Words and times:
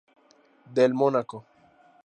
Del 0.73 0.95
Mónaco. 0.95 1.45